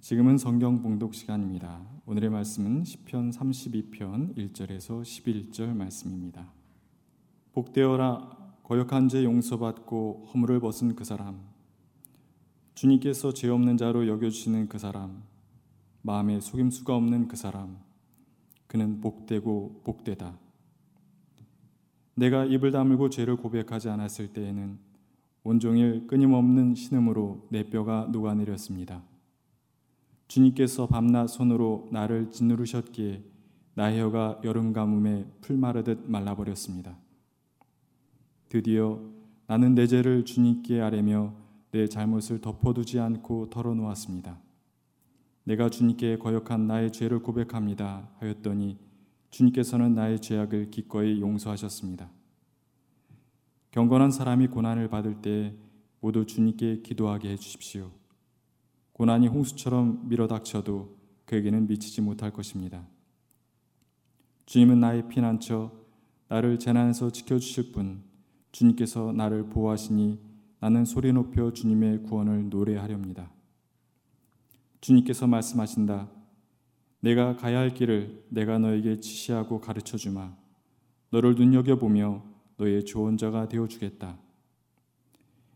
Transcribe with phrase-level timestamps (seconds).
[0.00, 1.86] 지금은 성경 봉독 시간입니다.
[2.06, 6.50] 오늘의 말씀은 시편 32편 1절에서 11절 말씀입니다.
[7.52, 11.38] 복되어라 거역한 죄 용서받고 허물을 벗은 그 사람
[12.74, 15.22] 주님께서 죄 없는 자로 여겨 주시는 그 사람
[16.00, 17.76] 마음에 속임수가 없는 그 사람
[18.68, 20.38] 그는 복되고 복되다.
[22.14, 24.78] 내가 입을 다물고 죄를 고백하지 않았을 때에는
[25.44, 29.09] 온종일 끊임없는 신음으로 내 뼈가 녹아내렸습니다.
[30.30, 33.24] 주님께서 밤낮 손으로 나를 짓누르셨기에
[33.74, 36.96] 나의 혀가 여름 가뭄에 풀 마르듯 말라버렸습니다.
[38.48, 39.00] 드디어
[39.48, 41.34] 나는 내 죄를 주님께 아뢰며
[41.72, 44.38] 내 잘못을 덮어두지 않고 털어놓았습니다.
[45.42, 48.78] 내가 주님께 거역한 나의 죄를 고백합니다 하였더니
[49.30, 52.08] 주님께서는 나의 죄악을 기꺼이 용서하셨습니다.
[53.72, 55.56] 경건한 사람이 고난을 받을 때
[55.98, 57.90] 모두 주님께 기도하게 해 주십시오.
[58.92, 62.86] 고난이 홍수처럼 밀어닥쳐도 그에게는 미치지 못할 것입니다.
[64.46, 65.70] 주님은 나의 피난처,
[66.28, 68.02] 나를 재난에서 지켜주실 분,
[68.52, 70.18] 주님께서 나를 보호하시니
[70.60, 73.30] 나는 소리 높여 주님의 구원을 노래하렵니다.
[74.80, 76.10] 주님께서 말씀하신다.
[77.00, 80.34] 내가 가야 할 길을 내가 너에게 지시하고 가르쳐 주마.
[81.10, 82.22] 너를 눈여겨보며
[82.56, 84.18] 너의 조언자가 되어 주겠다.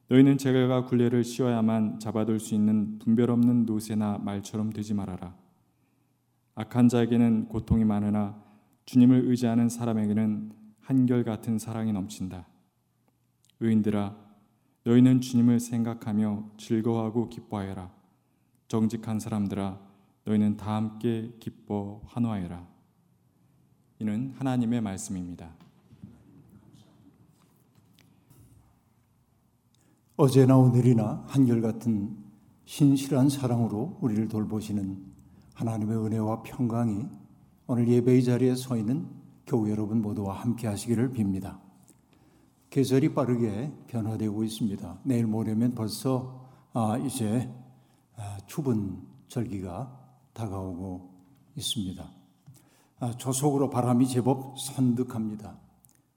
[0.08, 5.34] 너희는 제가 굴레를 씌워야만 잡아둘 수 있는 분별 없는 노새나 말처럼 되지 말아라.
[6.54, 8.40] 악한 자에게는 고통이 많으나
[8.84, 12.46] 주님을 의지하는 사람에게는 한결같은 사랑이 넘친다.
[13.60, 14.14] 의인들아,
[14.84, 17.90] 너희는 주님을 생각하며 즐거워하고 기뻐하여라.
[18.68, 19.80] 정직한 사람들아,
[20.24, 22.66] 너희는 다 함께 기뻐 환호하여라.
[24.00, 25.63] 이는 하나님의 말씀입니다.
[30.16, 32.16] 어제나 오늘이나 한결같은
[32.66, 35.04] 신실한 사랑으로 우리를 돌보시는
[35.54, 37.08] 하나님의 은혜와 평강이
[37.66, 39.08] 오늘 예배의 자리에 서 있는
[39.44, 41.58] 교우 여러분 모두와 함께 하시기를 빕니다.
[42.70, 45.00] 계절이 빠르게 변화되고 있습니다.
[45.02, 47.52] 내일 모레면 벌써 아, 이제
[48.16, 49.98] 아, 추분 절기가
[50.32, 51.10] 다가오고
[51.56, 52.08] 있습니다.
[53.00, 55.58] 아, 조속으로 바람이 제법 선득합니다.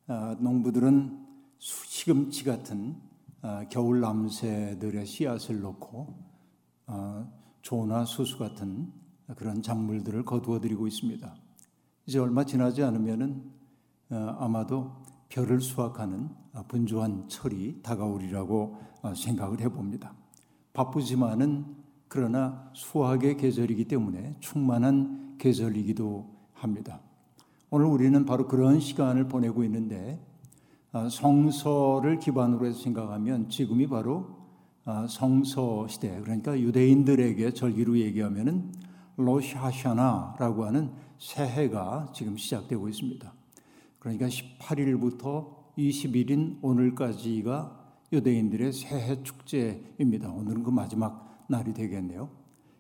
[0.06, 1.26] 아, 농부들은
[1.58, 3.07] 시금치 같은 아,
[3.70, 6.16] 겨울 남새들의 씨앗을 놓고
[6.88, 7.28] 아,
[7.62, 8.92] 조나 수수 같은
[9.36, 11.36] 그런 작물들을 거두어들이고 있습니다.
[12.06, 13.44] 이제 얼마 지나지 않으면은
[14.10, 14.92] 아, 아마도
[15.30, 16.30] 별을 수확하는
[16.68, 18.78] 분주한 철이 다가오리라고
[19.16, 20.14] 생각을 해봅니다.
[20.74, 21.76] 바쁘지만은
[22.08, 27.02] 그러나 수확의 계절이기 때문에 충만한 계절이기도 합니다.
[27.70, 30.37] 오늘 우리는 바로 그런 시간을 보내고 있는데 아,
[30.92, 34.38] 성서를 기반으로 해서 생각하면 지금이 바로
[34.86, 38.72] 아, 성서 시대 그러니까 유대인들에게 절기로 얘기하면은
[39.18, 43.34] 로샤샤나라고 하는 새해가 지금 시작되고 있습니다.
[44.00, 50.30] 그러니까 18일부터 20일인 오늘까지가 유대인들의 새해 축제입니다.
[50.32, 52.30] 오늘은 그 마지막 날이 되겠네요.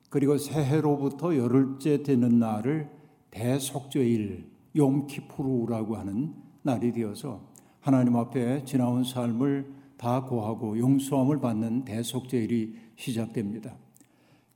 [0.09, 2.89] 그리고 새해로부터 열흘째 되는 날을
[3.31, 7.41] 대속죄일 용키푸르라고 하는 날이 되어서
[7.87, 9.65] 하나님 앞에 지나온 삶을
[9.95, 13.77] 다 고하고 용서함을 받는 대속죄일이 시작됩니다.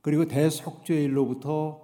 [0.02, 1.80] 그리고 대속죄일로부터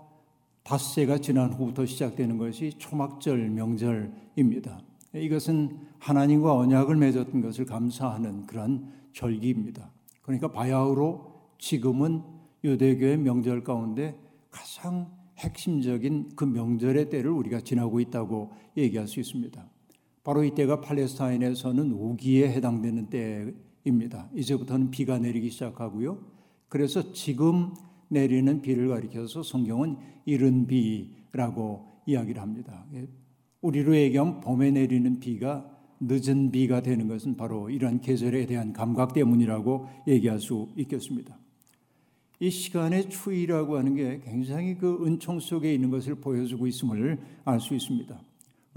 [0.63, 4.83] 닷새가 지난 후부터 시작되는 것이 초막절 명절입니다.
[5.15, 9.91] 이것은 하나님과 언약을 맺었던 것을 감사하는 그런 절기입니다.
[10.21, 12.25] 그러니까 바야흐로 지금은
[12.63, 14.21] 유대교의 명절 가운데
[14.51, 19.78] 가장 핵심적인 그 명절의 때를 우리가 지나고 있다고 얘기할 수 있습니다.
[20.29, 24.29] 바로 이때가 팔레스타인에서는 우기에 해당되는 때입니다.
[24.35, 26.19] 이제부터는 비가 내리기 시작하고요.
[26.69, 27.73] 그래서 지금
[28.09, 29.97] 내리는 비를 가리켜서 성경은
[30.27, 32.85] 이른 비라고 이야기를 합니다.
[33.63, 35.67] 우리로 얘기하면 봄에 내리는 비가
[35.99, 41.39] 늦은 비가 되는 것은 바로 이러한 계절에 대한 감각 때문이라고 얘기할 수 있겠습니다.
[42.39, 47.75] 이 시간의 추위라고 하는 게 굉장히 그 은총 속에 있는 것을 보여주고 있음을 알 수
[47.75, 48.28] 있습니다.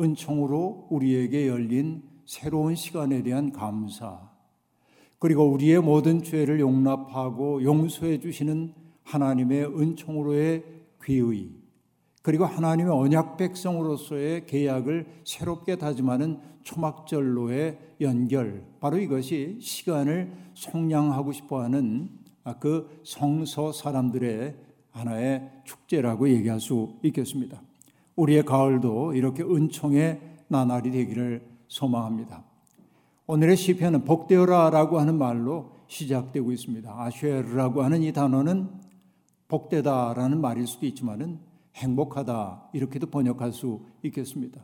[0.02, 4.30] 은총으로 우리에게 열린 새로운 시간에 대한 감사,
[5.20, 10.64] 그리고 우리의 모든 죄를 용납하고 용서해 주시는 하나님의 은총으로의
[11.04, 11.50] 귀의,
[12.24, 22.10] 그리고 하나님의 언약 백성으로서의 계약을 새롭게 다짐하는 초막절로의 연결, 바로 이것이 시간을 속량하고 싶어 하는
[22.60, 24.56] 그 성서 사람들의
[24.92, 27.62] 하나의 축제라고 얘기할 수 있겠습니다.
[28.16, 32.44] 우리의 가을도 이렇게 은총의 나날이 되기를 소망합니다.
[33.28, 36.94] 오늘의 시편은 복되어라라고 하는 말로 시작되고 있습니다.
[36.94, 38.70] 아쉐르라고 하는 이 단어는
[39.48, 41.40] 복되다라는 말일 수도 있지만은
[41.76, 44.62] 행복하다 이렇게도 번역할 수 있겠습니다.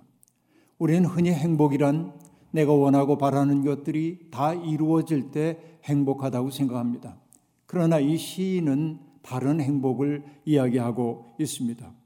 [0.77, 2.13] 우리는 흔히 행복이란
[2.51, 7.17] 내가 원하고 바라는 것들이 다 이루어질 때 행복하다고 생각합니다.
[7.65, 11.96] 그러나 이 시인은 다른 행복을 이야기하고 있습니다.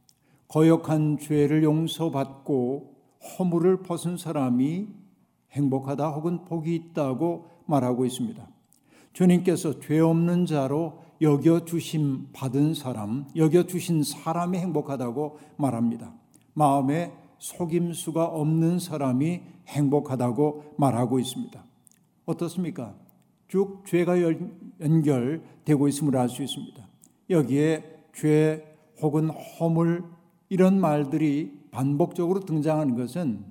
[0.51, 2.93] 거역한 죄를 용서받고
[3.39, 4.87] 허물을 벗은 사람이
[5.51, 8.45] 행복하다 혹은 복이 있다고 말하고 있습니다.
[9.13, 16.13] 주님께서 죄 없는 자로 여겨 주심 받은 사람, 여겨 주신 사람이 행복하다고 말합니다.
[16.53, 21.63] 마음에 속임수가 없는 사람이 행복하다고 말하고 있습니다.
[22.25, 22.93] 어떻습니까?
[23.47, 24.15] 쭉 죄가
[24.81, 26.87] 연결되고 있음을 알 수 있습니다.
[27.29, 28.67] 여기에 죄
[29.01, 30.03] 혹은 허물
[30.51, 33.45] 이런 말들이 반복적으로 등장하는 것은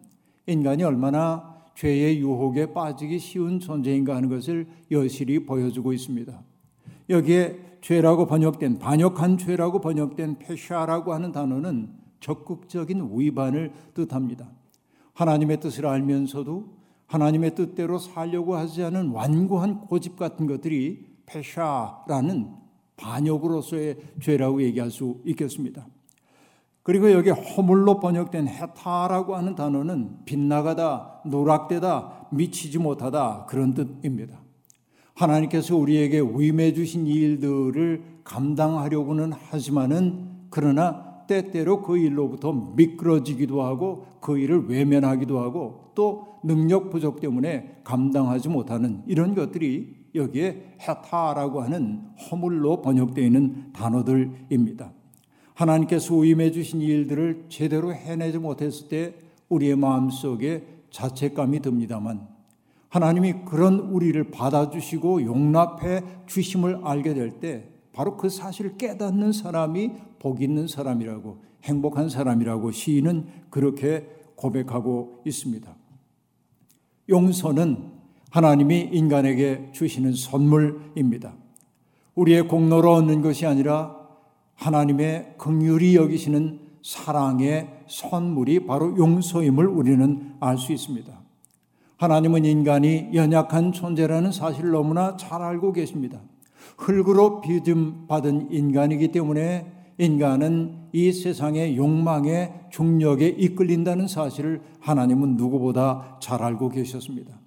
[0.47, 6.39] 인간이 얼마나 죄의 유혹에 빠지기 쉬운 존재인가 하는 것을 여실히 보여주고 있습니다.
[7.09, 11.89] 여기에 죄라고 번역된 반역한 죄라고 번역된 페샤라고 하는 단어는
[12.21, 14.51] 적극적인 위반을 뜻합니다.
[15.15, 16.69] 하나님의 뜻을 알면서도
[17.07, 22.51] 하나님의 뜻대로 살려고 하지 않은 완고한 고집 같은 것들이 페샤라는
[22.99, 25.87] 반역으로서의 죄라고 얘기할 수 있겠습니다.
[26.83, 34.41] 그리고 여기 허물로 번역된 해타라고 하는 단어는 빗나가다, 노락되다, 미치지 못하다 그런 뜻입니다.
[35.15, 44.69] 하나님께서 우리에게 위임해 주신 일들을 감당하려고는 하지만은 그러나 때때로 그 일로부터 미끄러지기도 하고 그 일을
[44.69, 53.25] 외면하기도 하고 또 능력 부족 때문에 감당하지 못하는 이런 것들이 여기에 해타라고 하는 허물로 번역되어
[53.25, 54.93] 있는 단어들입니다.
[55.61, 59.15] 하나님께서 위임해 주신 일들을 제대로 해내지 못했을 때
[59.49, 62.27] 우리의 마음속에 자책감이 듭니다만
[62.89, 70.43] 하나님이 그런 우리를 받아주시고 용납해 주심을 알게 될 때 바로 그 사실을 깨닫는 사람이 복
[70.43, 74.07] 있는 사람이라고 행복한 사람이라고 시인은 그렇게
[74.37, 75.77] 고백하고 있습니다.
[77.09, 77.91] 용서는
[78.31, 81.35] 하나님이 인간에게 주시는 선물입니다.
[82.15, 84.00] 우리의 공로로 얻는 것이 아니라
[84.61, 91.19] 하나님의 긍휼히 여기시는 사랑의 선물이 바로 용서임을 우리는 알 수 있습니다.
[91.97, 96.21] 하나님은 인간이 연약한 존재라는 사실을 너무나 잘 알고 계십니다.
[96.77, 99.67] 흙으로 빚음 받은 인간이기 때문에
[99.99, 107.39] 인간은 이 세상의 욕망의 중력에 이끌린다는 사실을 하나님은 누구보다 잘 알고 계셨습니다.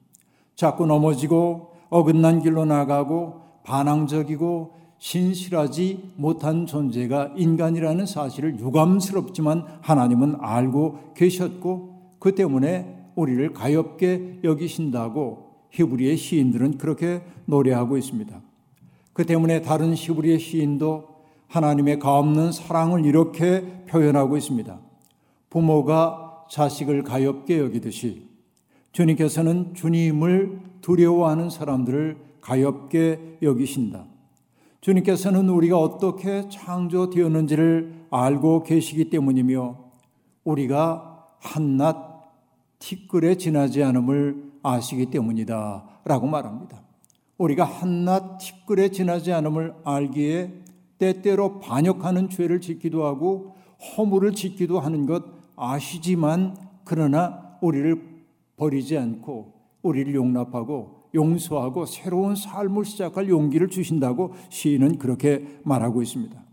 [0.56, 12.14] 자꾸 넘어지고 어긋난 길로 나가고 반항적이고 신실하지 못한 존재가 인간이라는 사실을 유감스럽지만 하나님은 알고 계셨고
[12.20, 18.42] 그 때문에 우리를 가엽게 여기신다고 히브리의 시인들은 그렇게 노래하고 있습니다.
[19.12, 21.10] 그 때문에 다른 히브리의 시인도
[21.50, 24.80] 하나님의 가없는 사랑을 이렇게 표현하고 있습니다.
[25.50, 28.30] 부모가 자식을 가엽게 여기듯이
[28.94, 34.13] 주님께서는 주님을 두려워하는 사람들을 가엽게 여기신다.
[34.84, 39.78] 주님께서는 우리가 어떻게 창조되었는지를 알고 계시기 때문이며
[40.44, 41.96] 우리가 한낱
[42.80, 45.86] 티끌에 지나지 않음을 아시기 때문이다.
[46.04, 46.82] 라고 말합니다.
[47.38, 50.52] 우리가 한낱 티끌에 지나지 않음을 알기에
[50.98, 53.56] 때때로 반역하는 죄를 짓기도 하고
[53.96, 55.24] 허물을 짓기도 하는 것
[55.56, 58.02] 아시지만 그러나 우리를
[58.58, 66.44] 버리지 않고 우리를 용납하고 용서하고 새로운 삶을 시작할 용기를 주신다고 시인은 그렇게 말하고 있습니다.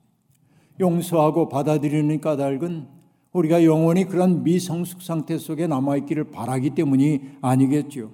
[0.81, 2.89] 용서하고 받아들이는 까닭은
[3.33, 8.13] 우리가 영원히 그런 미성숙 상태 속에 남아있기를 바라기 때문이 아니겠죠.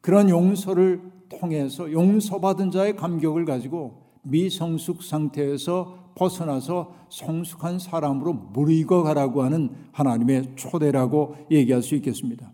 [0.00, 9.70] 그런 용서를 통해서 용서받은 자의 감격을 가지고 미성숙 상태에서 벗어나서 성숙한 사람으로 무르익어 가라고 하는
[9.92, 12.52] 하나님의 초대라고 얘기할 수 있겠습니다.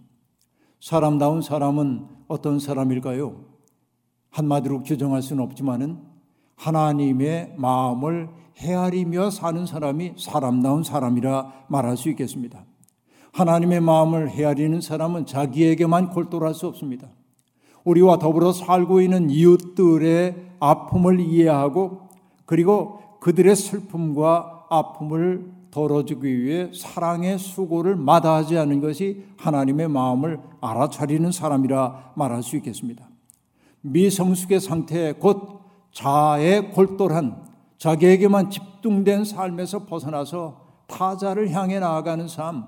[0.80, 3.36] 사람다운 사람은 어떤 사람일까요?
[4.30, 6.00] 한마디로 규정할 수는 없지만은
[6.56, 12.64] 하나님의 마음을 헤아리며 사는 사람이 사람다운 사람이라 말할 수 있겠습니다.
[13.32, 17.08] 하나님의 마음을 헤아리는 사람은 자기에게만 골똘할 수 없습니다.
[17.84, 22.08] 우리와 더불어 살고 있는 이웃들의 아픔을 이해하고
[22.46, 32.12] 그리고 그들의 슬픔과 아픔을 덜어주기 위해 사랑의 수고를 마다하지 않은 것이 하나님의 마음을 알아차리는 사람이라
[32.14, 33.08] 말할 수 있겠습니다.
[33.80, 37.42] 미성숙의 상태 곧 자아의 골똘한
[37.76, 42.66] 자기에게만 집중된 삶에서 벗어나서 타자를 향해 나아가는 삶,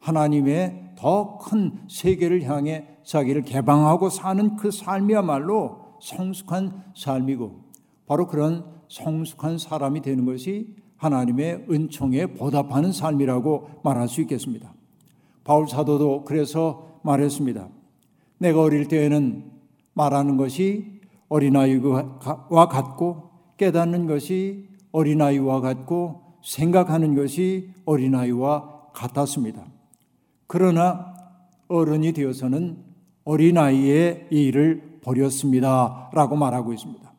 [0.00, 7.62] 하나님의 더 큰 세계를 향해 자기를 개방하고 사는 그 삶이야말로 성숙한 삶이고
[8.06, 14.72] 바로 그런 성숙한 사람이 되는 것이 하나님의 은총에 보답하는 삶이라고 말할 수 있겠습니다.
[15.42, 17.68] 바울 사도도 그래서 말했습니다.
[18.38, 19.50] 내가 어릴 때에는
[19.94, 22.18] 말하는 것이 어린아이와
[22.68, 29.64] 같고 깨닫는 것이 어린아이와 같고 생각하는 것이 어린아이와 같았습니다.
[30.46, 31.14] 그러나
[31.66, 32.76] 어른이 되어서는
[33.24, 36.10] 어린아이의 일을 버렸습니다.
[36.12, 37.11] 라고 말하고 있습니다.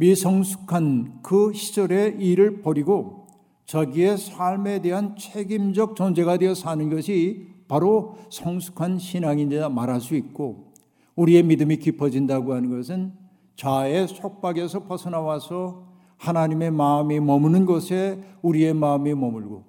[0.00, 3.26] 미성숙한 그 시절의 일을 버리고
[3.66, 10.72] 자기의 삶에 대한 책임적 존재가 되어 사는 것이 바로 성숙한 신앙인이라 말할 수 있고
[11.16, 13.12] 우리의 믿음이 깊어진다고 하는 것은
[13.56, 19.64] 자아의 속박에서 벗어나와서 하나님의 마음이 머무는 곳에 우리의 마음이 머물고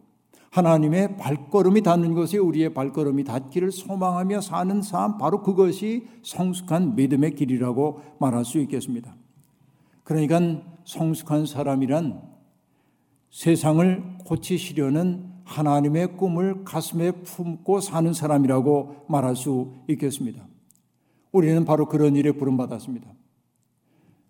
[0.49, 8.01] 하나님의 발걸음이 닿는 곳에 우리의 발걸음이 닿기를 소망하며 사는 삶 바로 그것이 성숙한 믿음의 길이라고
[8.19, 9.20] 말할 수 있겠습니다.
[10.03, 10.39] 그러니까
[10.85, 12.21] 성숙한 사람이란
[13.29, 20.45] 세상을 고치시려는 하나님의 꿈을 가슴에 품고 사는 사람이라고 말할 수 있겠습니다.
[21.31, 23.09] 우리는 바로 그런 일에 부름받았습니다.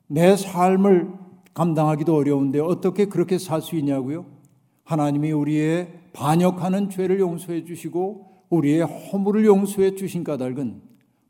[0.07, 1.13] 내 삶을
[1.53, 4.25] 감당하기도 어려운데 어떻게 그렇게 살 수 있냐고요?
[4.83, 10.81] 하나님이 우리의 반역하는 죄를 용서해 주시고 우리의 허물을 용서해 주신 까닭은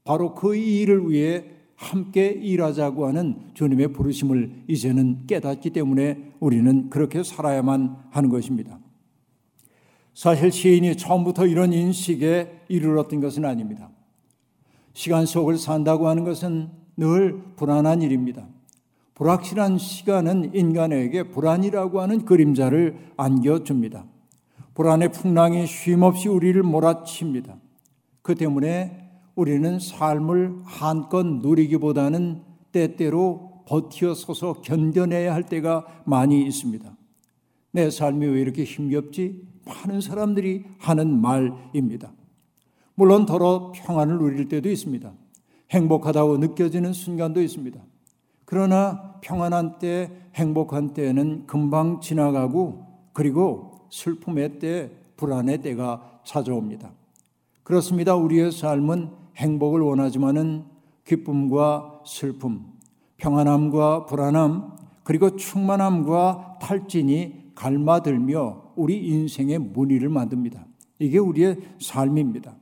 [0.04, 1.46] 바로 그 일을 위해
[1.82, 8.80] 함께 일하자고 하는 주님의 부르심을 이제는 깨닫기 때문에 우리는 그렇게 살아야만 하는 것입니다.
[10.14, 13.90] 사실 시인이 처음부터 이런 인식에 이르렀던 것은 아닙니다.
[14.94, 18.48] 시간 속을 산다고 하는 것은 늘 불안한 일입니다.
[19.16, 24.06] 불확실한 시간은 인간에게 불안이라고 하는 그림자를 안겨줍니다.
[24.76, 27.58] 불안의 풍랑이 쉼없이 우리를 몰아칩니다.
[28.22, 29.00] 그 때문에
[29.36, 36.96] 우리는 삶을 한껏 누리기보다는 때때로 버티어서서 견뎌내야 할 때가 많이 있습니다.
[37.72, 39.42] 내 삶이 왜 이렇게 힘겹지?
[39.66, 42.12] 많은 사람들이 하는 말입니다.
[42.96, 45.14] 물론 더러 평안을 누릴 때도 있습니다.
[45.72, 47.80] 행복하다고 느껴지는 순간도 있습니다.
[48.46, 56.92] 그러나 평안한 때, 행복한 때는 금방 지나가고 그리고 슬픔의 때, 불안의 때가 찾아옵니다.
[57.64, 58.16] 그렇습니다.
[58.16, 60.66] 우리의 삶은 행복을 원하지만은
[61.06, 62.66] 기쁨과 슬픔,
[63.18, 70.66] 평안함과 불안함, 그리고 충만함과 탈진이 갈마들며 우리 인생의 무늬를 만듭니다.
[71.00, 72.56] 이게 우리의 삶입니다.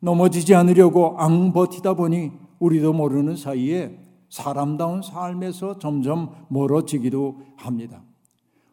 [0.00, 3.98] 넘어지지 않으려고 앙버티다 보니 우리도 모르는 사이에
[4.28, 8.02] 사람다운 삶에서 점점 멀어지기도 합니다.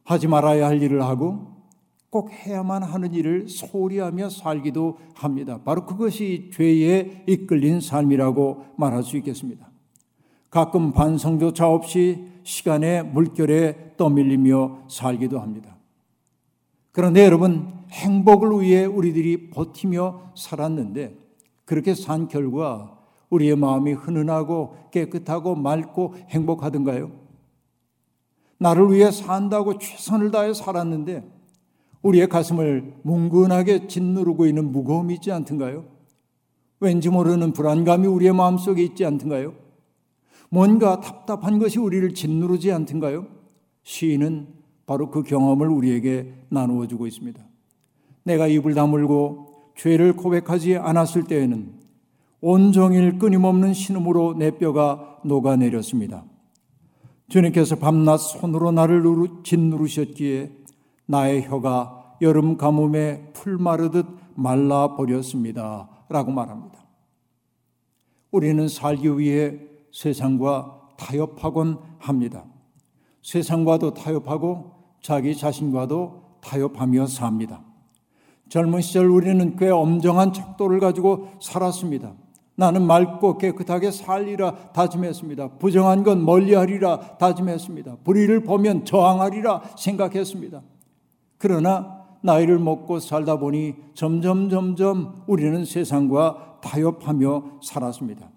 [0.04, 1.55] 하지 말아야 할 일을 하고
[2.16, 5.60] 꼭 해야만 하는 일을 소홀히 하며 살기도 합니다.
[5.66, 9.70] 바로 그것이 죄에 이끌린 삶이라고 말할 수 있겠습니다.
[10.50, 15.76] 가끔 반성조차 없이 시간의 물결에 떠밀리며 살기도 합니다.
[16.94, 21.18] 그런데 여러분, 행복을 위해 우리들이 버티며 살았는데
[21.66, 22.98] 그렇게 산 결과
[23.30, 27.12] 우리의 마음이 흔은하고 깨끗하고 맑고 행복하던가요?
[28.58, 31.36] 나를 위해 산다고 최선을 다해 살았는데
[32.06, 35.86] 우리의 가슴을 뭉근하게 짓누르고 있는 무거움이 있지 않던가요?
[36.80, 39.56] 왠지 모르는 불안감이 우리의 마음속에 있지 않던가요?
[40.50, 43.26] 뭔가 답답한 것이 우리를 짓누르지 않던가요?
[43.82, 44.48] 시인은
[44.86, 47.44] 바로 그 경험을 우리에게 나누어 주고 있습니다.
[48.24, 51.74] 내가 입을 다물고 죄를 고백하지 않았을 때에는
[52.40, 56.24] 온종일 끊임없는 신음으로 내 뼈가 녹아내렸습니다.
[57.30, 59.04] 주님께서 밤낮 손으로 나를
[59.44, 60.65] 짓누르셨기에
[61.06, 65.90] 나의 혀가 여름 가뭄에 풀 마르듯 말라 버렸습니다.
[66.10, 66.80] 라고 말합니다.
[68.32, 69.60] 우리는 살기 위해
[69.92, 72.46] 세상과 타협하곤 합니다.
[73.22, 74.72] 세상과도 타협하고
[75.02, 77.64] 자기 자신과도 타협하며 삽니다.
[78.50, 82.14] 젊은 시절 우리는 꽤 엄정한 척도를 가지고 살았습니다.
[82.56, 85.58] 나는 맑고 깨끗하게 살리라 다짐했습니다.
[85.58, 87.98] 부정한 건 멀리하리라 다짐했습니다.
[88.04, 90.62] 불의를 보면 저항하리라 생각했습니다.
[91.46, 98.32] 그러나 나이를 먹고 살다 보니 점점 점점 우리는 세상과 타협하며 살았습니다.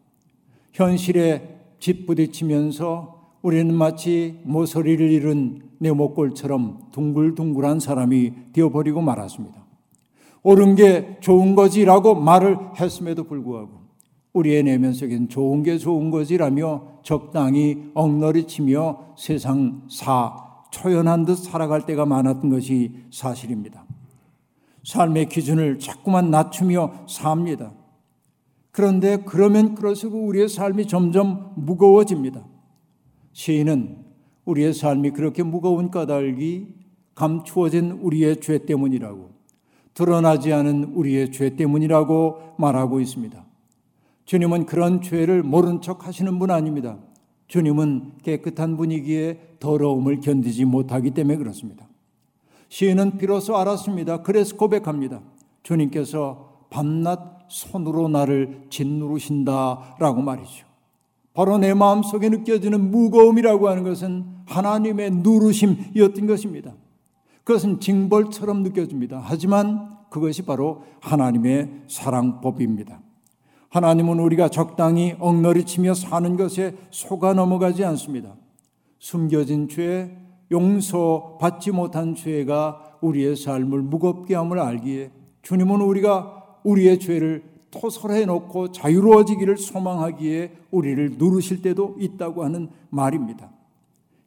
[0.74, 9.64] 현실에 짓부딪히면서 우리는 마치 모서리를 잃은 네모꼴처럼 둥글둥글한 사람이 되어버리고 말았습니다.
[10.42, 13.70] 옳은 게 좋은 거지라고 말을 했음에도 불구하고
[14.34, 22.06] 우리의 내면 속엔 좋은 게 좋은 거지라며 적당히 엉너리치며 세상 사 초연한 듯 살아갈 때가
[22.06, 23.84] 많았던 것이 사실입니다.
[24.84, 27.72] 삶의 기준을 자꾸만 낮추며 삽니다.
[28.70, 32.44] 그런데 그러면 그럴수록 우리의 삶이 점점 무거워집니다.
[33.32, 34.04] 시인은
[34.44, 36.68] 우리의 삶이 그렇게 무거운 까닭이
[37.14, 39.30] 감추어진 우리의 죄 때문이라고
[39.94, 43.44] 드러나지 않은 우리의 죄 때문이라고 말하고 있습니다.
[44.24, 46.98] 주님은 그런 죄를 모른 척 하시는 분 아닙니다.
[47.48, 51.88] 주님은 깨끗한 분위기에 더러움을 견디지 못하기 때문에 그렇습니다.
[52.68, 54.22] 시인은 비로소 알았습니다.
[54.22, 55.22] 그래서 고백합니다.
[55.62, 60.66] 주님께서 밤낮 손으로 나를 짓누르신다라고 말이죠.
[61.32, 66.74] 바로 내 마음 속에 느껴지는 무거움이라고 하는 것은 하나님의 누르심이었던 것입니다.
[67.44, 69.22] 그것은 징벌처럼 느껴집니다.
[69.24, 73.00] 하지만 그것이 바로 하나님의 사랑법입니다.
[73.70, 78.34] 하나님은 우리가 적당히 엉너리치며 사는 것에 속아 넘어가지 않습니다.
[78.98, 80.16] 숨겨진 죄,
[80.50, 85.10] 용서받지 못한 죄가 우리의 삶을 무겁게 함을 알기에
[85.42, 93.50] 주님은 우리가 우리의 죄를 토설해 놓고 자유로워지기를 소망하기에 우리를 누르실 때도 있다고 하는 말입니다.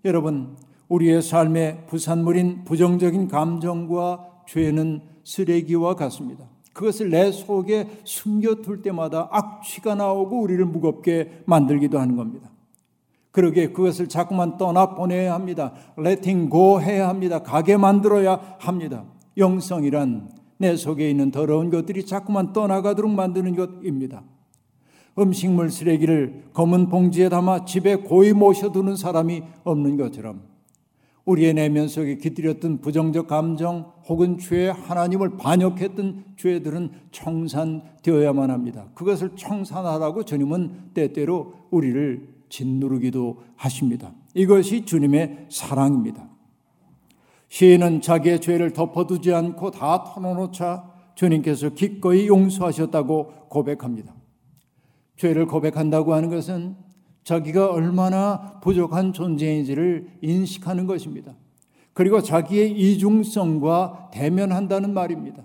[0.05, 0.55] 여러분,
[0.89, 6.45] 우리의 삶의 부산물인 부정적인 감정과 죄는 쓰레기와 같습니다.
[6.74, 12.50] 그것을 내 속에 숨겨둘 때마다 악취가 나오고 우리를 무겁게 만들기도 하는 겁니다.
[13.32, 15.74] 그러게 그것을 자꾸만 떠나보내야 합니다.
[15.98, 17.40] letting go 해야 합니다.
[17.40, 19.06] 가게 만들어야 합니다.
[19.38, 24.24] 영성이란 내 속에 있는 더러운 것들이 자꾸만 떠나가도록 만드는 것입니다.
[25.18, 30.44] 음식물 쓰레기를 검은 봉지에 담아 집에 고이 모셔두는 사람이 없는 것처럼
[31.25, 38.89] 우리의 내면 속에 깃들였던 부정적 감정 혹은 죄 하나님을 반역했던 죄들은 청산되어야만 합니다.
[38.94, 44.12] 그것을 청산하라고 주님은 때때로 우리를 짓누르기도 하십니다.
[44.34, 46.27] 이것이 주님의 사랑입니다.
[47.48, 54.13] 시인은 자기의 죄를 덮어두지 않고 다 털어놓자 주님께서 기꺼이 용서하셨다고 고백합니다.
[55.15, 56.75] 죄를 고백한다고 하는 것은
[57.24, 61.34] 자기가 얼마나 부족한 존재인지를 인식하는 것입니다.
[61.93, 65.43] 그리고 자기의 이중성과 대면한다는 말입니다.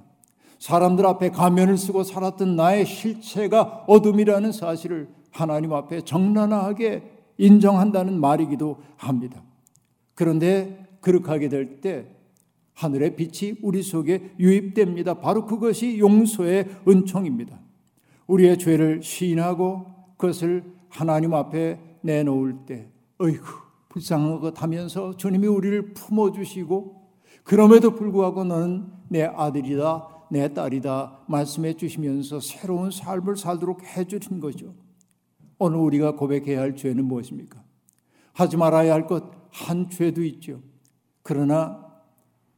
[0.59, 7.03] 사람들 앞에 가면을 쓰고 살았던 나의 실체가 어둠이라는 사실을 하나님 앞에 정난하게
[7.39, 9.43] 인정한다는 말이기도 합니다.
[10.15, 12.17] 그런데 그렇게 하게 될 때
[12.77, 15.15] 하늘의 빛이 우리 속에 유입됩니다.
[15.15, 17.59] 바로 그것이 용서의 은총입니다.
[18.27, 19.87] 우리의 죄를 시인하고
[20.19, 23.66] 그것을 하나님 앞에 내놓을 때, 어이구,
[24.57, 27.07] 하면서 주님이 우리를 품어주시고,
[27.45, 34.75] 그럼에도 불구하고 너는 내 아들이다, 내 딸이다 말씀해 주시면서 새로운 삶을 살도록 해주신 거죠.
[35.59, 37.63] 오늘 우리가 고백해야 할 죄는 무엇입니까?
[38.33, 40.61] 하지 말아야 할 것 한 죄도 있죠.
[41.23, 41.85] 그러나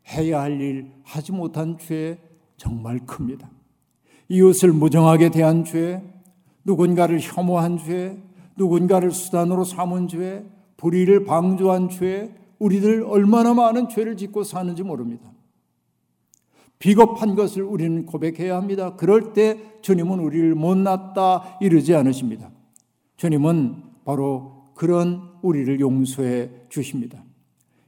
[0.08, 2.18] 해야 할 일 하지 못한 죄
[2.56, 3.48] 정말 큽니다.
[4.28, 6.02] 이웃을 무정하게 대한 죄,
[6.64, 8.18] 누군가를 혐오한 죄,
[8.56, 10.44] 누군가를 수단으로 삼은 죄,
[10.78, 15.30] 불의를 방조한 죄, 우리들 얼마나 많은 죄를 짓고 사는지 모릅니다.
[16.78, 18.96] 비겁한 것을 우리는 고백해야 합니다.
[18.96, 22.50] 그럴 때 주님은 우리를 못났다 이르지 않으십니다.
[23.16, 27.22] 주님은 바로 그런 우리를 용서해 주십니다.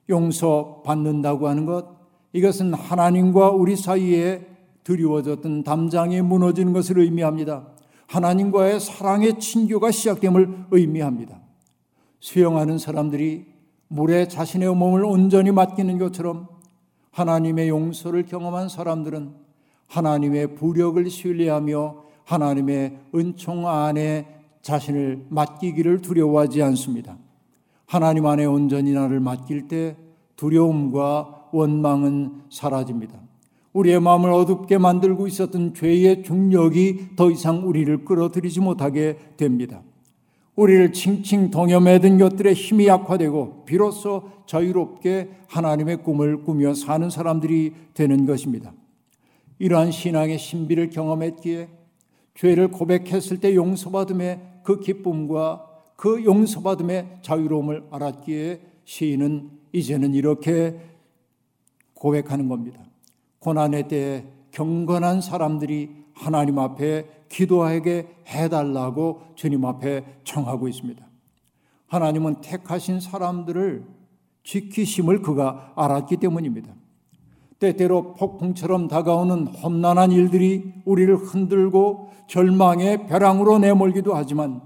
[0.09, 1.87] 용서 받는다고 하는 것,
[2.33, 4.47] 이것은 하나님과 우리 사이에
[4.83, 7.69] 드리워졌던 담장이 무너지는 것을 의미합니다.
[8.09, 11.40] 하나님과의 사랑의 친교가 시작됨을 의미합니다.
[12.21, 13.47] 수영하는 사람들이
[13.89, 16.49] 물에 자신의 몸을 온전히 맡기는 것처럼
[17.11, 19.35] 하나님의 용서를 경험한 사람들은
[19.89, 24.27] 하나님의 부력을 신뢰하며 하나님의 은총 안에
[24.63, 27.19] 자신을 맡기기를 두려워하지 않습니다.
[27.87, 29.97] 하나님 안에 온전히 나를 맡길 때
[30.37, 33.19] 두려움과 원망은 사라집니다.
[33.73, 39.83] 우리의 마음을 어둡게 만들고 있었던 죄의 중력이 더 이상 우리를 끌어들이지 못하게 됩니다.
[40.61, 48.75] 우리를 칭칭 동여매든 것들의 힘이 약화되고 비로소 자유롭게 하나님의 꿈을 꾸며 사는 사람들이 되는 것입니다.
[49.59, 51.69] 이러한 신앙의 신비를 경험했기에
[52.35, 60.79] 죄를 고백했을 때 용서받음의 그 기쁨과 그 용서받음의 자유로움을 알았기에 시인은 이제는 이렇게
[61.95, 62.83] 고백하는 겁니다.
[63.39, 71.03] 고난의 때에 경건한 사람들이 하나님 앞에 기도하게 해달라고 주님 앞에 청하고 있습니다.
[71.87, 73.85] 하나님은 택하신 사람들을
[74.45, 76.73] 지키심을 그가 알았기 때문입니다.
[77.59, 84.63] 때때로 폭풍처럼 다가오는 험난한 일들이 우리를 흔들고 절망의 벼랑으로 내몰기도 하지만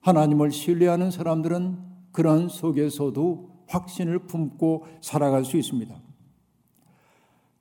[0.00, 1.78] 하나님을 신뢰하는 사람들은
[2.12, 5.94] 그런 속에서도 확신을 품고 살아갈 수 있습니다.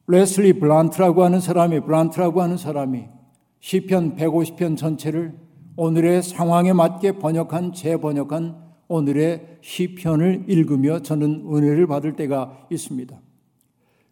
[0.08, 3.15] 레슬리 블란트라고 하는 사람이 블란트라고 하는 사람이
[3.66, 5.36] 시편 150편 전체를
[5.76, 13.20] 오늘의 상황에 맞게 번역한 재번역한 오늘의 시편을 읽으며 저는 은혜를 받을 때가 있습니다.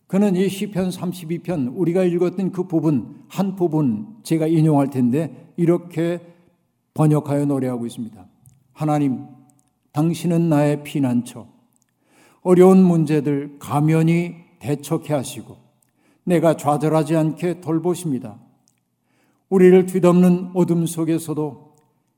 [0.07, 6.19] 그는 이 시편 32편 우리가 읽었던 그 부분 한 부분 제가 인용할 텐데 이렇게
[6.95, 8.25] 번역하여 노래하고 있습니다.
[8.71, 9.27] 하나님,
[9.91, 11.45] 당신은 나의 피난처.
[12.41, 15.57] 어려운 문제들 가면히 대처케 하시고
[16.23, 18.42] 내가 좌절하지 않게 돌보십니다.
[19.53, 21.75] 우리를 뒤덮는 어둠 속에서도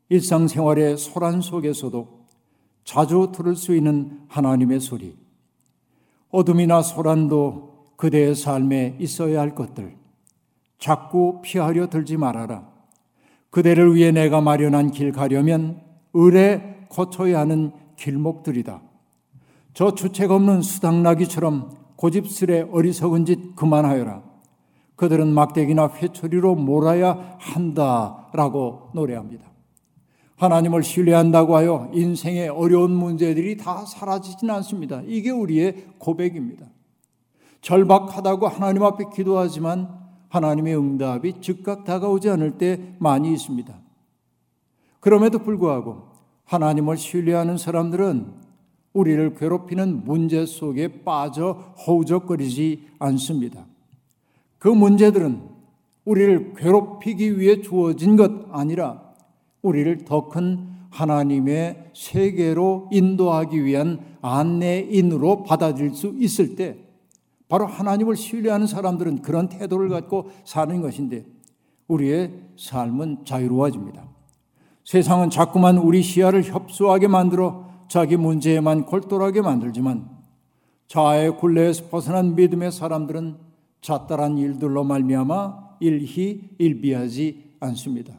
[0.07, 2.07] 일상생활의 소란 속에서도
[2.85, 5.17] 자주 들을 수 있는 하나님의 소리.
[6.29, 9.97] 어둠이나 소란도 그대의 삶에 있어야 할 것들.
[10.79, 12.69] 자꾸 피하려 들지 말아라.
[13.49, 15.81] 그대를 위해 내가 마련한 길 가려면
[16.15, 18.81] 을에 거쳐야 하는 길목들이다.
[19.73, 24.23] 저 주책 없는 수당나기처럼 고집스레 어리석은 짓 그만하여라.
[24.95, 29.45] 그들은 막대기나 회초리로 몰아야 한다라고 노래합니다.
[30.37, 35.01] 하나님을 신뢰한다고 하여 인생의 어려운 문제들이 다 사라지진 않습니다.
[35.05, 36.65] 이게 우리의 고백입니다.
[37.61, 39.89] 절박하다고 하나님 앞에 기도하지만
[40.29, 43.73] 하나님의 응답이 즉각 다가오지 않을 때 많이 있습니다.
[44.99, 46.09] 그럼에도 불구하고
[46.43, 48.33] 하나님을 신뢰하는 사람들은
[48.93, 53.65] 우리를 괴롭히는 문제 속에 빠져 허우적거리지 않습니다.
[54.65, 55.43] 그 문제들은
[56.05, 58.99] 우리를 괴롭히기 위해 주어진 것 아니라
[59.61, 66.77] 우리를 더 큰 하나님의 세계로 인도하기 위한 안내인으로 받아들일 수 있을 때
[67.47, 71.27] 바로 하나님을 신뢰하는 사람들은 그런 태도를 갖고 사는 것인데
[71.87, 74.03] 우리의 삶은 자유로워집니다.
[74.83, 80.09] 세상은 자꾸만 우리 시야를 협소하게 만들어 자기 문제에만 골똘하게 만들지만
[80.87, 83.44] 자아의 굴레에서 벗어난 믿음의 사람들은
[83.85, 88.15] 잣다란 일들로 말미암아 일희 일비하지 않습니다.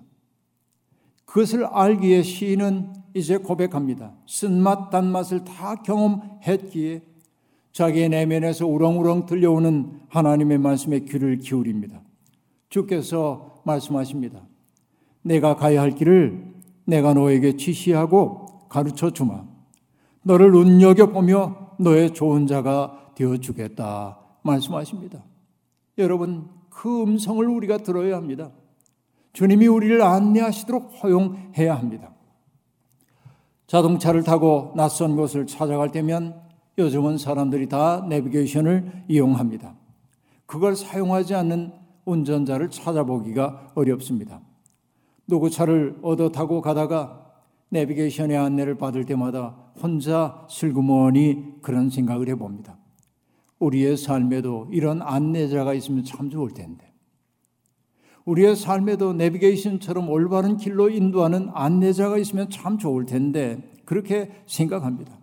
[1.25, 4.15] 그것을 알기에 시인은 이제 고백합니다.
[4.29, 7.03] 쓴맛 단맛을 다 경험했기에
[7.73, 12.01] 자기의 내면에서 우렁우렁 들려오는 하나님의 말씀에 귀를 기울입니다.
[12.69, 14.47] 주께서 말씀하십니다.
[15.23, 19.45] 내가 가야 할 길을 내가 너에게 지시하고 가르쳐 주마.
[20.23, 24.21] 너를 눈여겨보며 너의 좋은 자가 되어 주겠다.
[24.43, 25.25] 말씀하십니다.
[25.99, 28.51] 여러분, 그 음성을 우리가 들어야 합니다.
[29.33, 32.15] 주님이 우리를 안내하시도록 허용해야 합니다.
[33.67, 36.41] 자동차를 타고 낯선 곳을 찾아갈 때면
[36.79, 39.75] 요즘은 사람들이 다 내비게이션을 이용합니다.
[40.47, 41.73] 그걸 사용하지 않는
[42.05, 44.41] 운전자를 찾아보기가 어렵습니다.
[45.27, 47.27] 누구 차를 얻어 타고 가다가
[47.71, 52.79] 내비게이션의 안내를 받을 때마다 혼자 슬그머니 그런 생각을 해봅니다.
[53.59, 56.93] 우리의 삶에도 이런 안내자가 있으면 참 좋을 텐데.
[58.25, 65.17] 우리의 삶에도 내비게이션처럼 올바른 길로 인도하는 안내자가 있으면 참 좋을 텐데 그렇게 생각합니다.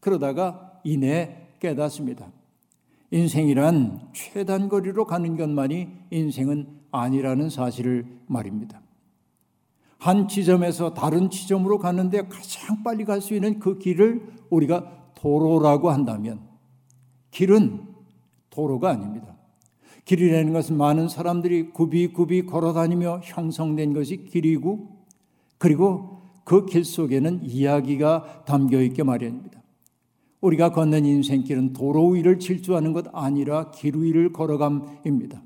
[0.00, 2.32] 그러다가 이내 깨닫습니다.
[3.12, 8.80] 인생이란 최단거리로 가는 것만이 인생은 아니라는 사실을 말입니다.
[9.98, 16.49] 한 지점에서 다른 지점으로 가는데 가장 빨리 갈 수 있는 그 길을 우리가 도로라고 한다면
[17.30, 17.80] 길은
[18.50, 19.36] 도로가 아닙니다.
[20.04, 24.88] 길이라는 것은 많은 사람들이 굽이굽이 걸어 다니며 형성된 것이 길이고
[25.58, 29.62] 그리고 그 길 속에는 이야기가 담겨 있게 마련입니다.
[30.40, 35.42] 우리가 걷는 인생길은 도로 위를 질주하는 것 아니라 길 위를 걸어감입니다.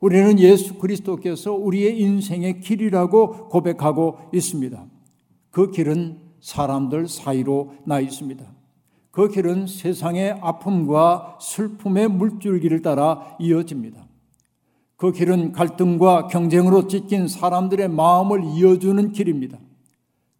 [0.00, 4.86] 우리는 예수 그리스도께서 우리의 인생의 길이라고 고백하고 있습니다.
[5.50, 8.61] 그 길은 사람들 사이로 나 있습니다.
[9.12, 14.04] 그 길은 세상의 아픔과 슬픔의 물줄기를 따라 이어집니다.
[14.96, 19.58] 그 길은 갈등과 경쟁으로 찢긴 사람들의 마음을 이어주는 길입니다.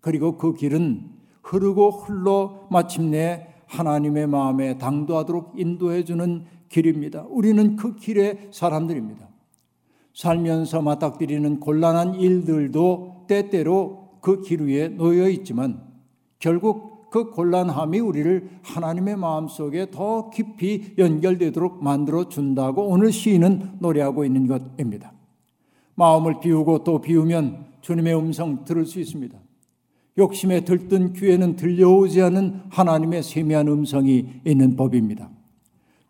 [0.00, 1.10] 그리고 그 길은
[1.42, 7.26] 흐르고 흘러 마침내 하나님의 마음에 당도하도록 인도해 주는 길입니다.
[7.28, 9.28] 우리는 그 길의 사람들입니다.
[10.14, 15.82] 살면서 맞닥뜨리는 곤란한 일들도 때때로 그 길 위에 놓여 있지만
[16.38, 24.24] 결국 그 곤란함이 우리를 하나님의 마음 속에 더 깊이 연결되도록 만들어 준다고 오늘 시인은 노래하고
[24.24, 25.12] 있는 것입니다.
[25.94, 29.38] 마음을 비우고 또 비우면 주님의 음성 들을 수 있습니다.
[30.16, 35.28] 욕심에 들뜬 귀에는 들려오지 않는 하나님의 세미한 음성이 있는 법입니다.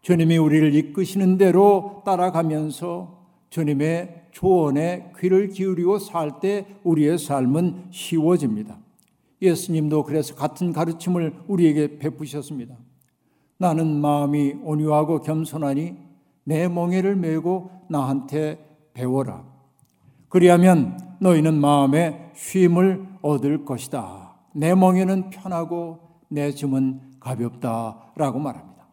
[0.02, 8.81] 주님이 우리를 이끄시는 대로 따라가면서 주님의 조언에 귀를 기울이고 살 때 우리의 삶은 쉬워집니다.
[9.42, 12.76] 예수님도 그래서 같은 가르침을 우리에게 베푸셨습니다.
[13.58, 15.96] 나는 마음이 온유하고 겸손하니
[16.44, 19.44] 내 멍에를 메고 나한테 배워라.
[20.28, 24.36] 그리하면 너희는 마음에 쉼을 얻을 것이다.
[24.54, 28.86] 내 멍에는 편하고 내 짐은 가볍다 라고 말합니다.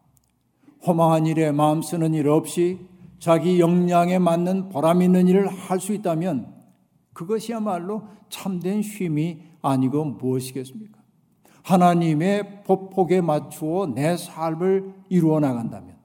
[0.85, 2.79] 허망한 일에 마음 쓰는 일 없이
[3.19, 6.53] 자기 역량에 맞는 보람 있는 일을 할 수 있다면
[7.13, 10.99] 그것이야말로 참된 쉼이 아니고 무엇이겠습니까?
[11.63, 15.95] 하나님의 법폭에 맞추어 내 삶을 이루어 나간다면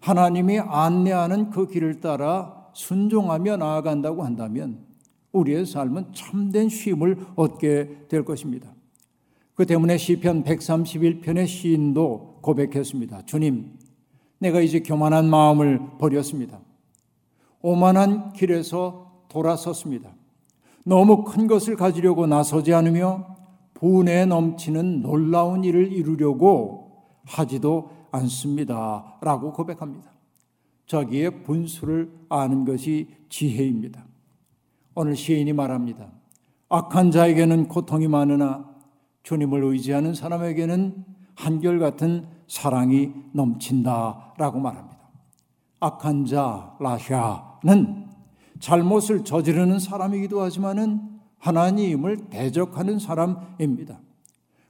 [0.00, 4.86] 하나님이 안내하는 그 길을 따라 순종하며 나아간다고 한다면
[5.32, 8.72] 우리의 삶은 참된 쉼을 얻게 될 것입니다.
[9.54, 13.26] 그 때문에 시편 131편의 시인도 고백했습니다.
[13.26, 13.76] 주님,
[14.38, 16.60] 내가 이제 교만한 마음을 버렸습니다.
[17.60, 20.14] 오만한 길에서 돌아섰습니다.
[20.88, 23.36] 너무 큰 것을 가지려고 나서지 않으며
[23.74, 29.18] 분에 넘치는 놀라운 일을 이루려고 하지도 않습니다.
[29.20, 30.10] 라고 고백합니다.
[30.86, 34.02] 자기의 분수를 아는 것이 지혜입니다.
[34.94, 36.08] 오늘 시인이 말합니다.
[36.70, 38.66] 악한 자에게는 고통이 많으나
[39.24, 44.98] 주님을 의지하는 사람에게는 한결같은 사랑이 넘친다 라고 말합니다.
[45.80, 48.07] 악한 자 라샤는
[48.60, 51.00] 잘못을 저지르는 사람이기도 하지만은
[51.38, 54.00] 하나님을 대적하는 사람입니다.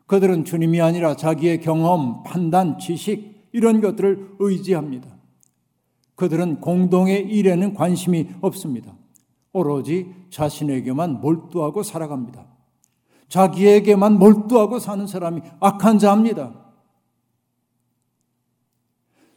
[0.06, 5.08] 그들은 주님이 아니라 자기의 경험, 판단, 지식 이런 것들을 의지합니다.
[6.14, 8.94] 그들은 공동의 일에는 관심이 없습니다.
[9.52, 12.46] 오로지 자신에게만 몰두하고 살아갑니다.
[13.28, 16.54] 자기에게만 몰두하고 사는 사람이 악한 자입니다.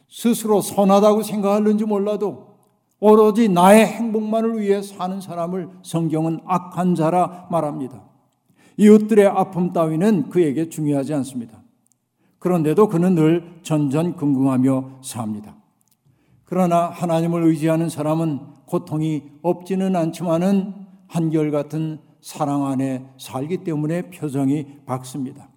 [0.08, 2.51] 스스로 선하다고 생각하는지 몰라도
[3.04, 8.00] 오로지 나의 행복만을 위해 사는 사람을 성경은 악한 자라 말합니다.
[8.76, 11.64] 이웃들의 아픔 따위는 그에게 중요하지 않습니다.
[12.38, 15.56] 그런데도 그는 늘 전전긍긍하며 삽니다.
[16.44, 20.72] 그러나 하나님을 의지하는 사람은 고통이 없지는 않지만은
[21.08, 25.48] 한결같은 사랑 안에 살기 때문에 표정이 밝습니다.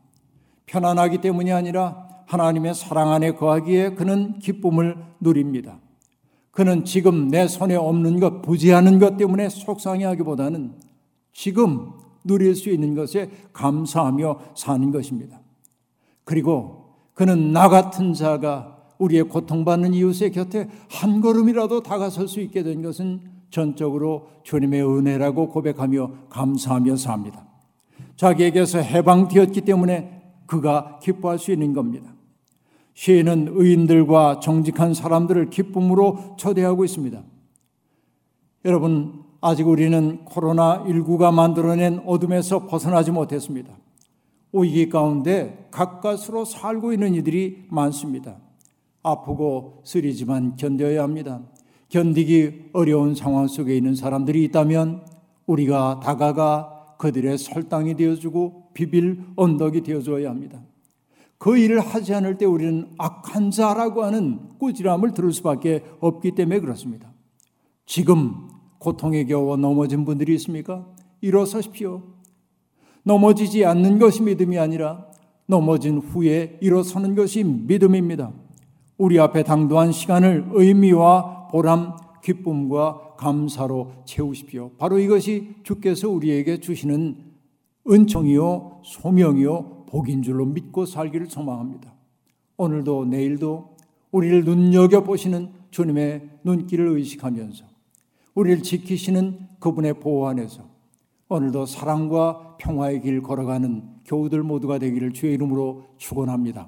[0.65, 5.77] 편안하기 때문이 아니라 하나님의 사랑 안에 거하기에 그는 기쁨을 누립니다.
[6.55, 10.71] 그는 지금 내 손에 없는 것, 부지하는 것 때문에 속상해하기보다는
[11.33, 11.91] 지금
[12.23, 15.41] 누릴 수 있는 것에 감사하며 사는 것입니다.
[16.23, 22.81] 그리고 그는 나 같은 자가 우리의 고통받는 이웃의 곁에 한 걸음이라도 다가설 수 있게 된
[22.81, 27.45] 것은 전적으로 주님의 은혜라고 고백하며 감사하며 삽니다.
[28.15, 32.14] 자기에게서 해방되었기 때문에 그가 기뻐할 수 있는 겁니다.
[32.95, 37.23] 시인은 의인들과 정직한 사람들을 기쁨으로 초대하고 있습니다.
[38.63, 43.77] 여러분, 아직 우리는 코로나19가 만들어낸 어둠에서 벗어나지 못했습니다.
[44.53, 48.37] 위기 가운데 가까스로 살고 있는 이들이 많습니다.
[49.03, 51.41] 아프고 쓰리지만 견뎌야 합니다.
[51.89, 55.05] 견디기 어려운 상황 속에 있는 사람들이 있다면
[55.45, 60.63] 우리가 다가가 그들의 설당이 되어주고 비빌 언덕이 되어줘야 합니다.
[61.45, 67.13] 그 일을 하지 않을 때 우리는 악한 자라고 하는 꾸지람을 들을 수밖에 없기 때문에 그렇습니다.
[67.85, 68.47] 지금
[68.79, 70.87] 고통에 겨워 넘어진 분들이 있습니까?
[71.21, 72.01] 일어서십시오.
[73.03, 75.05] 넘어지지 않는 것이 믿음이 아니라
[75.45, 78.33] 넘어진 후에 일어서는 것이 믿음입니다.
[78.97, 84.71] 우리 앞에 당도한 시간을 의미와 보람, 기쁨과 감사로 채우십시오.
[84.79, 87.17] 바로 이것이 주께서 우리에게 주시는
[87.87, 91.93] 은총이요, 소명이요, 복인 줄로 믿고 살기를 소망합니다.
[92.57, 93.77] 오늘도 내일도
[94.11, 97.63] 우리를 눈여겨보시는 주님의 눈길을 의식하면서
[98.33, 100.67] 우리를 지키시는 그분의 보호 안에서
[101.29, 106.67] 오늘도 사랑과 평화의 길 걸어가는 교우들 모두가 되기를 주의 이름으로 축원합니다.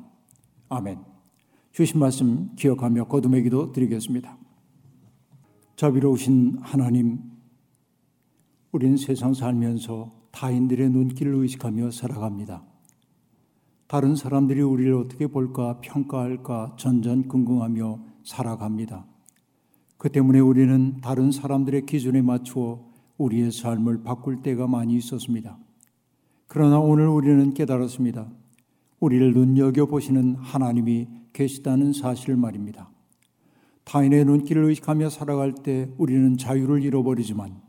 [0.70, 1.00] 아멘.
[1.74, 4.38] 주신 말씀 기억하며 거듭의 기도 드리겠습니다.
[5.76, 7.20] 자비로우신 하나님,
[8.72, 12.77] 우리는 세상 살면서 타인들의 눈길을 의식하며 살아갑니다.
[13.88, 19.06] 다른 사람들이 우리를 어떻게 볼까 평가할까 전전긍긍하며 살아갑니다.
[19.98, 22.86] 그 때문에 우리는 다른 사람들의 기준에 맞추어
[23.18, 25.58] 우리의 삶을 바꿀 때가 많이 있었습니다.
[26.48, 28.28] 그러나 오늘 우리는 깨달았습니다.
[29.00, 32.90] 우리를 눈여겨보시는 하나님이 계시다는 사실을 말입니다.
[33.86, 37.62] 타인의 눈길을 의식하며 살아갈 때 우리는 자유를 잃어버리지만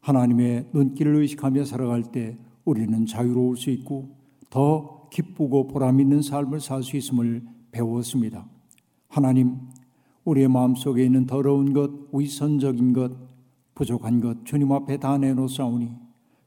[0.00, 4.14] 하나님의 눈길을 의식하며 살아갈 때 우리는 자유로울 수 있고
[4.50, 8.46] 더 기쁘고 보람 있는 삶을 살 수 있음을 배웠습니다.
[9.08, 9.58] 하나님,
[10.24, 13.12] 우리의 마음속에 있는 더러운 것, 위선적인 것,
[13.76, 15.92] 부족한 것 주님 앞에 다 내놓사오니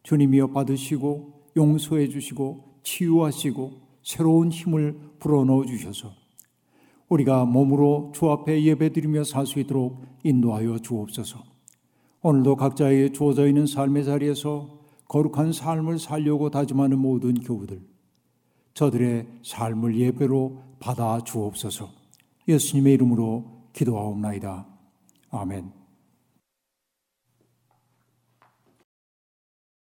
[0.04, 3.72] 주님이여 받으시고 용서해 주시고 치유하시고
[4.04, 6.12] 새로운 힘을 불어넣어 주셔서
[7.10, 11.42] 우리가 몸으로 주 앞에 예배드리며 살 수 있도록 인도하여 주옵소서.
[12.22, 17.80] 오늘도 각자의 주어져 있는 삶의 자리에서 거룩한 삶을 살려고 다짐하는 모든 교우들,
[18.78, 21.90] 저들의 삶을 예배로 받아 주옵소서.
[22.48, 24.68] 예수님의 이름으로 기도하옵나이다.
[25.32, 25.77] 아멘.